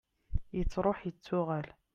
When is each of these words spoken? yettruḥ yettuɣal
yettruḥ 0.57 0.97
yettuɣal 1.03 1.67